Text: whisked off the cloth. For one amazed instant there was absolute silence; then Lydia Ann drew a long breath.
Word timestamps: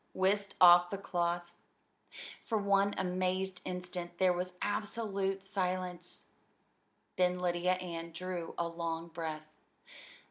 whisked 0.15 0.55
off 0.59 0.89
the 0.89 0.97
cloth. 0.97 1.53
For 2.47 2.57
one 2.57 2.95
amazed 2.97 3.61
instant 3.65 4.17
there 4.17 4.33
was 4.33 4.53
absolute 4.59 5.43
silence; 5.43 6.25
then 7.17 7.37
Lydia 7.37 7.73
Ann 7.73 8.11
drew 8.11 8.55
a 8.57 8.67
long 8.67 9.09
breath. 9.09 9.59